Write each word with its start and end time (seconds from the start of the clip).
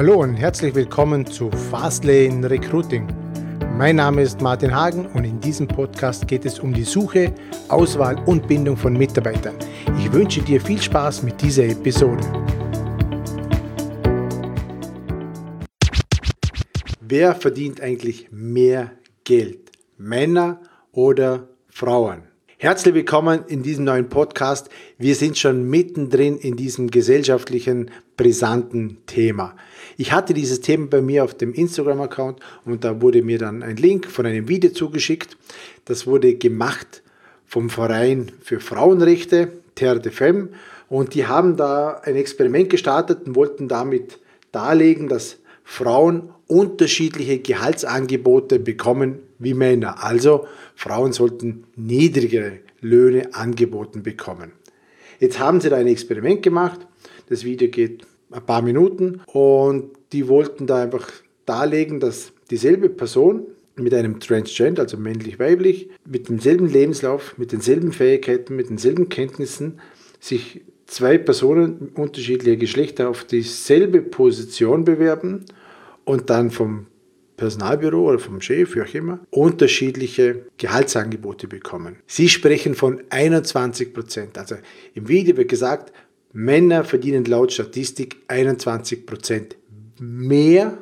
Hallo 0.00 0.22
und 0.22 0.36
herzlich 0.36 0.74
willkommen 0.74 1.26
zu 1.26 1.50
Fastlane 1.50 2.48
Recruiting. 2.48 3.06
Mein 3.76 3.96
Name 3.96 4.22
ist 4.22 4.40
Martin 4.40 4.74
Hagen 4.74 5.04
und 5.04 5.24
in 5.24 5.38
diesem 5.40 5.68
Podcast 5.68 6.26
geht 6.26 6.46
es 6.46 6.58
um 6.58 6.72
die 6.72 6.84
Suche, 6.84 7.34
Auswahl 7.68 8.18
und 8.24 8.48
Bindung 8.48 8.78
von 8.78 8.94
Mitarbeitern. 8.94 9.56
Ich 9.98 10.10
wünsche 10.10 10.40
dir 10.40 10.58
viel 10.58 10.80
Spaß 10.80 11.22
mit 11.22 11.42
dieser 11.42 11.64
Episode. 11.64 12.24
Wer 17.02 17.34
verdient 17.34 17.82
eigentlich 17.82 18.32
mehr 18.32 18.92
Geld? 19.24 19.70
Männer 19.98 20.62
oder 20.92 21.46
Frauen? 21.68 22.29
Herzlich 22.62 22.92
willkommen 22.92 23.46
in 23.48 23.62
diesem 23.62 23.86
neuen 23.86 24.10
Podcast. 24.10 24.68
Wir 24.98 25.14
sind 25.14 25.38
schon 25.38 25.70
mittendrin 25.70 26.36
in 26.36 26.56
diesem 26.56 26.90
gesellschaftlichen, 26.90 27.90
brisanten 28.18 28.98
Thema. 29.06 29.56
Ich 29.96 30.12
hatte 30.12 30.34
dieses 30.34 30.60
Thema 30.60 30.88
bei 30.88 31.00
mir 31.00 31.24
auf 31.24 31.32
dem 31.32 31.54
Instagram-Account 31.54 32.38
und 32.66 32.84
da 32.84 33.00
wurde 33.00 33.22
mir 33.22 33.38
dann 33.38 33.62
ein 33.62 33.76
Link 33.76 34.04
von 34.04 34.26
einem 34.26 34.46
Video 34.46 34.72
zugeschickt. 34.72 35.38
Das 35.86 36.06
wurde 36.06 36.34
gemacht 36.34 37.02
vom 37.46 37.70
Verein 37.70 38.30
für 38.42 38.60
Frauenrechte, 38.60 39.52
Terre 39.74 40.00
de 40.00 40.12
Femme. 40.12 40.50
Und 40.90 41.14
die 41.14 41.26
haben 41.26 41.56
da 41.56 42.02
ein 42.04 42.14
Experiment 42.14 42.68
gestartet 42.68 43.26
und 43.26 43.36
wollten 43.36 43.68
damit 43.68 44.18
darlegen, 44.52 45.08
dass 45.08 45.38
Frauen 45.72 46.30
unterschiedliche 46.48 47.38
Gehaltsangebote 47.38 48.58
bekommen 48.58 49.20
wie 49.38 49.54
Männer. 49.54 50.02
Also 50.02 50.48
Frauen 50.74 51.12
sollten 51.12 51.62
niedrigere 51.76 52.58
Löhne 52.80 53.32
angeboten 53.34 54.02
bekommen. 54.02 54.50
Jetzt 55.20 55.38
haben 55.38 55.60
sie 55.60 55.70
da 55.70 55.76
ein 55.76 55.86
Experiment 55.86 56.42
gemacht. 56.42 56.80
Das 57.28 57.44
Video 57.44 57.68
geht 57.68 58.04
ein 58.32 58.44
paar 58.44 58.62
Minuten 58.62 59.20
und 59.26 59.92
die 60.12 60.26
wollten 60.26 60.66
da 60.66 60.82
einfach 60.82 61.08
darlegen, 61.46 62.00
dass 62.00 62.32
dieselbe 62.50 62.88
Person 62.88 63.46
mit 63.76 63.94
einem 63.94 64.18
Transgender, 64.18 64.82
also 64.82 64.96
männlich-weiblich, 64.96 65.88
mit 66.04 66.28
demselben 66.28 66.66
Lebenslauf, 66.66 67.38
mit 67.38 67.52
denselben 67.52 67.92
Fähigkeiten, 67.92 68.56
mit 68.56 68.70
denselben 68.70 69.08
Kenntnissen 69.08 69.78
sich 70.18 70.62
zwei 70.86 71.16
Personen 71.16 71.92
unterschiedlicher 71.94 72.56
Geschlechter 72.56 73.08
auf 73.08 73.22
dieselbe 73.22 74.02
Position 74.02 74.84
bewerben 74.84 75.44
und 76.10 76.28
dann 76.28 76.50
vom 76.50 76.86
Personalbüro 77.36 78.10
oder 78.10 78.18
vom 78.18 78.40
Chef, 78.40 78.74
wie 78.74 78.82
auch 78.82 78.94
immer, 78.94 79.20
unterschiedliche 79.30 80.46
Gehaltsangebote 80.58 81.46
bekommen. 81.46 81.96
Sie 82.06 82.28
sprechen 82.28 82.74
von 82.74 83.00
21 83.08 83.94
Prozent. 83.94 84.36
Also 84.36 84.56
im 84.94 85.08
Video 85.08 85.36
wird 85.36 85.48
gesagt, 85.48 85.92
Männer 86.32 86.84
verdienen 86.84 87.24
laut 87.24 87.52
Statistik 87.52 88.16
21 88.28 89.06
Prozent 89.06 89.56
mehr 89.98 90.78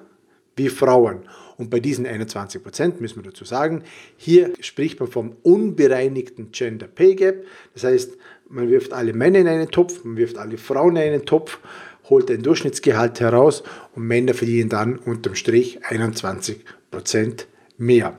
wie 0.56 0.68
Frauen. 0.68 1.20
Und 1.58 1.70
bei 1.70 1.80
diesen 1.80 2.06
21 2.06 2.62
Prozent 2.62 3.00
müssen 3.00 3.16
wir 3.16 3.30
dazu 3.30 3.44
sagen, 3.44 3.82
hier 4.16 4.52
spricht 4.60 4.98
man 4.98 5.10
vom 5.10 5.36
unbereinigten 5.42 6.52
Gender 6.52 6.86
Pay 6.86 7.16
Gap. 7.16 7.44
Das 7.74 7.84
heißt, 7.84 8.16
man 8.48 8.70
wirft 8.70 8.92
alle 8.92 9.12
Männer 9.12 9.40
in 9.40 9.48
einen 9.48 9.70
Topf, 9.70 10.04
man 10.04 10.16
wirft 10.16 10.38
alle 10.38 10.56
Frauen 10.56 10.96
in 10.96 11.02
einen 11.02 11.26
Topf 11.26 11.58
holt 12.08 12.30
ein 12.30 12.42
Durchschnittsgehalt 12.42 13.20
heraus 13.20 13.62
und 13.94 14.06
Männer 14.06 14.34
verdienen 14.34 14.68
dann 14.68 14.96
unterm 14.96 15.34
Strich 15.34 15.80
21% 15.86 17.44
mehr. 17.76 18.18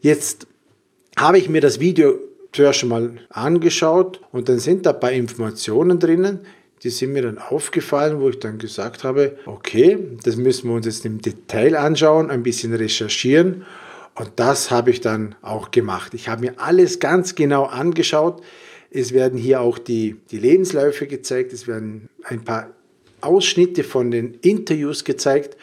Jetzt 0.00 0.46
habe 1.18 1.38
ich 1.38 1.48
mir 1.48 1.60
das 1.60 1.80
Video 1.80 2.18
zuerst 2.52 2.80
schon 2.80 2.88
mal 2.88 3.18
angeschaut 3.30 4.20
und 4.32 4.48
dann 4.48 4.58
sind 4.58 4.86
da 4.86 4.90
ein 4.90 5.00
paar 5.00 5.12
Informationen 5.12 5.98
drinnen, 5.98 6.40
die 6.82 6.90
sind 6.90 7.12
mir 7.12 7.22
dann 7.22 7.38
aufgefallen, 7.38 8.20
wo 8.20 8.28
ich 8.28 8.38
dann 8.38 8.58
gesagt 8.58 9.02
habe, 9.02 9.38
okay, 9.46 9.98
das 10.22 10.36
müssen 10.36 10.68
wir 10.68 10.76
uns 10.76 10.86
jetzt 10.86 11.06
im 11.06 11.20
Detail 11.20 11.74
anschauen, 11.74 12.30
ein 12.30 12.42
bisschen 12.42 12.74
recherchieren 12.74 13.64
und 14.14 14.32
das 14.36 14.70
habe 14.70 14.90
ich 14.90 15.00
dann 15.00 15.34
auch 15.42 15.70
gemacht. 15.70 16.14
Ich 16.14 16.28
habe 16.28 16.42
mir 16.42 16.54
alles 16.58 17.00
ganz 17.00 17.34
genau 17.34 17.64
angeschaut. 17.64 18.42
Es 18.90 19.12
werden 19.12 19.38
hier 19.38 19.60
auch 19.60 19.78
die, 19.78 20.16
die 20.30 20.38
Lebensläufe 20.38 21.06
gezeigt, 21.06 21.52
es 21.52 21.66
werden 21.66 22.08
ein 22.24 22.44
paar 22.44 22.70
Ausschnitte 23.26 23.84
von 23.84 24.10
den 24.10 24.34
Interviews 24.42 25.04
gezeigt 25.04 25.56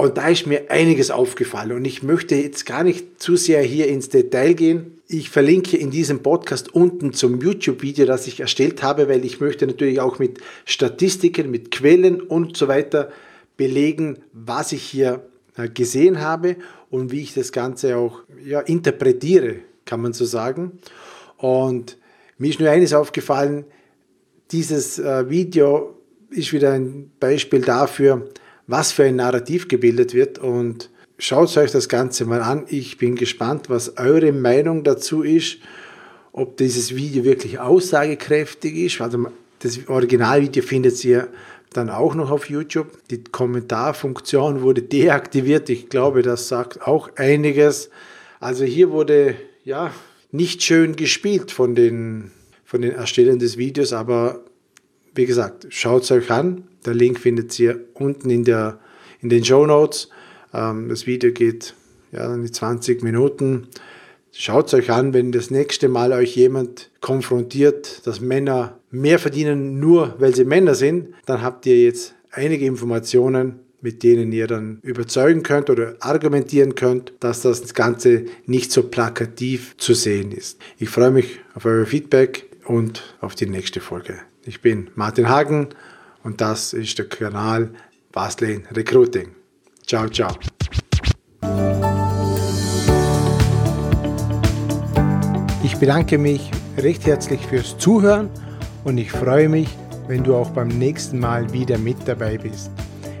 und 0.00 0.16
da 0.16 0.28
ist 0.28 0.46
mir 0.46 0.70
einiges 0.70 1.10
aufgefallen 1.10 1.72
und 1.72 1.84
ich 1.84 2.02
möchte 2.02 2.34
jetzt 2.34 2.64
gar 2.64 2.84
nicht 2.84 3.22
zu 3.22 3.36
sehr 3.36 3.60
hier 3.60 3.86
ins 3.86 4.08
Detail 4.08 4.54
gehen. 4.54 4.98
Ich 5.08 5.28
verlinke 5.28 5.76
in 5.76 5.90
diesem 5.90 6.22
Podcast 6.22 6.74
unten 6.74 7.12
zum 7.12 7.38
YouTube-Video, 7.38 8.06
das 8.06 8.26
ich 8.26 8.40
erstellt 8.40 8.82
habe, 8.82 9.10
weil 9.10 9.26
ich 9.26 9.40
möchte 9.40 9.66
natürlich 9.66 10.00
auch 10.00 10.18
mit 10.18 10.38
Statistiken, 10.64 11.50
mit 11.50 11.70
Quellen 11.70 12.22
und 12.22 12.56
so 12.56 12.66
weiter 12.66 13.10
belegen, 13.58 14.20
was 14.32 14.72
ich 14.72 14.82
hier 14.84 15.22
äh, 15.58 15.68
gesehen 15.68 16.22
habe 16.22 16.56
und 16.88 17.12
wie 17.12 17.20
ich 17.20 17.34
das 17.34 17.52
Ganze 17.52 17.98
auch 17.98 18.22
ja, 18.42 18.60
interpretiere, 18.60 19.56
kann 19.84 20.00
man 20.00 20.14
so 20.14 20.24
sagen. 20.24 20.78
Und 21.36 21.98
mir 22.38 22.48
ist 22.48 22.58
nur 22.58 22.70
eines 22.70 22.94
aufgefallen, 22.94 23.66
dieses 24.50 24.98
äh, 24.98 25.28
Video 25.28 25.99
ist 26.30 26.52
wieder 26.52 26.72
ein 26.72 27.10
Beispiel 27.20 27.60
dafür, 27.60 28.28
was 28.66 28.92
für 28.92 29.04
ein 29.04 29.16
Narrativ 29.16 29.68
gebildet 29.68 30.14
wird 30.14 30.38
und 30.38 30.90
schaut 31.18 31.56
euch 31.56 31.70
das 31.70 31.88
Ganze 31.88 32.24
mal 32.24 32.40
an. 32.40 32.64
Ich 32.68 32.98
bin 32.98 33.16
gespannt, 33.16 33.68
was 33.68 33.96
eure 33.98 34.32
Meinung 34.32 34.84
dazu 34.84 35.22
ist, 35.22 35.58
ob 36.32 36.56
dieses 36.56 36.94
Video 36.94 37.24
wirklich 37.24 37.58
aussagekräftig 37.58 38.76
ist. 38.76 39.00
Also 39.00 39.26
das 39.58 39.88
Originalvideo 39.88 40.62
findet 40.62 41.04
ihr 41.04 41.28
dann 41.72 41.90
auch 41.90 42.14
noch 42.14 42.30
auf 42.30 42.48
YouTube. 42.48 42.86
Die 43.10 43.22
Kommentarfunktion 43.22 44.62
wurde 44.62 44.82
deaktiviert. 44.82 45.68
Ich 45.68 45.88
glaube, 45.88 46.22
das 46.22 46.48
sagt 46.48 46.86
auch 46.86 47.10
einiges. 47.16 47.90
Also 48.38 48.64
hier 48.64 48.90
wurde 48.90 49.36
ja 49.64 49.92
nicht 50.32 50.62
schön 50.62 50.96
gespielt 50.96 51.50
von 51.50 51.74
den, 51.74 52.30
von 52.64 52.82
den 52.82 52.92
Erstellern 52.92 53.38
des 53.38 53.56
Videos, 53.56 53.92
aber 53.92 54.40
wie 55.20 55.26
gesagt, 55.26 55.66
schaut 55.68 56.04
es 56.04 56.10
euch 56.12 56.30
an. 56.30 56.64
Der 56.86 56.94
Link 56.94 57.20
findet 57.20 57.58
ihr 57.60 57.78
unten 57.92 58.30
in, 58.30 58.44
der, 58.44 58.78
in 59.20 59.28
den 59.28 59.44
Show 59.44 59.66
Notes. 59.66 60.08
Ähm, 60.54 60.88
das 60.88 61.06
Video 61.06 61.30
geht 61.30 61.74
ja, 62.10 62.34
die 62.34 62.50
20 62.50 63.02
Minuten. 63.02 63.68
Schaut 64.32 64.68
es 64.68 64.74
euch 64.74 64.90
an, 64.90 65.12
wenn 65.12 65.30
das 65.30 65.50
nächste 65.50 65.90
Mal 65.90 66.12
euch 66.12 66.36
jemand 66.36 66.90
konfrontiert, 67.02 68.06
dass 68.06 68.22
Männer 68.22 68.78
mehr 68.90 69.18
verdienen, 69.18 69.78
nur 69.78 70.14
weil 70.18 70.34
sie 70.34 70.46
Männer 70.46 70.74
sind, 70.74 71.08
dann 71.26 71.42
habt 71.42 71.66
ihr 71.66 71.84
jetzt 71.84 72.14
einige 72.30 72.64
Informationen, 72.64 73.60
mit 73.82 74.02
denen 74.02 74.32
ihr 74.32 74.46
dann 74.46 74.78
überzeugen 74.82 75.42
könnt 75.42 75.68
oder 75.68 75.96
argumentieren 76.00 76.76
könnt, 76.76 77.12
dass 77.20 77.42
das 77.42 77.74
Ganze 77.74 78.24
nicht 78.46 78.72
so 78.72 78.84
plakativ 78.84 79.76
zu 79.76 79.92
sehen 79.92 80.32
ist. 80.32 80.58
Ich 80.78 80.88
freue 80.88 81.10
mich 81.10 81.40
auf 81.54 81.66
euer 81.66 81.84
Feedback 81.84 82.46
und 82.64 83.16
auf 83.20 83.34
die 83.34 83.46
nächste 83.46 83.80
Folge. 83.80 84.20
Ich 84.46 84.62
bin 84.62 84.90
Martin 84.94 85.28
Hagen 85.28 85.68
und 86.24 86.40
das 86.40 86.72
ist 86.72 86.96
der 86.96 87.06
Kanal 87.06 87.74
Fastlane 88.10 88.62
Recruiting. 88.72 89.32
Ciao, 89.86 90.08
ciao. 90.08 90.30
Ich 95.62 95.76
bedanke 95.76 96.16
mich 96.16 96.50
recht 96.78 97.04
herzlich 97.04 97.46
fürs 97.46 97.76
Zuhören 97.76 98.30
und 98.84 98.96
ich 98.96 99.12
freue 99.12 99.50
mich, 99.50 99.68
wenn 100.08 100.24
du 100.24 100.34
auch 100.34 100.50
beim 100.52 100.68
nächsten 100.68 101.18
Mal 101.18 101.52
wieder 101.52 101.76
mit 101.76 101.98
dabei 102.06 102.38
bist. 102.38 102.70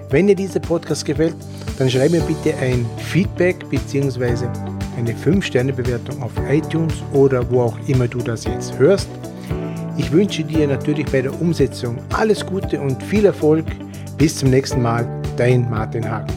Wenn 0.08 0.26
dir 0.26 0.34
dieser 0.34 0.60
Podcast 0.60 1.04
gefällt, 1.04 1.36
dann 1.78 1.90
schreib 1.90 2.12
mir 2.12 2.22
bitte 2.22 2.56
ein 2.56 2.86
Feedback 2.96 3.68
bzw. 3.68 4.46
eine 4.96 5.12
5-Sterne-Bewertung 5.12 6.22
auf 6.22 6.32
iTunes 6.48 6.94
oder 7.12 7.48
wo 7.50 7.60
auch 7.60 7.78
immer 7.88 8.08
du 8.08 8.18
das 8.20 8.44
jetzt 8.44 8.78
hörst. 8.78 9.08
Ich 10.00 10.10
wünsche 10.12 10.42
dir 10.42 10.66
natürlich 10.66 11.04
bei 11.12 11.20
der 11.20 11.38
Umsetzung 11.42 11.98
alles 12.14 12.46
Gute 12.46 12.80
und 12.80 13.02
viel 13.02 13.26
Erfolg. 13.26 13.66
Bis 14.16 14.38
zum 14.38 14.48
nächsten 14.48 14.80
Mal, 14.80 15.06
dein 15.36 15.68
Martin 15.68 16.10
Hagen. 16.10 16.32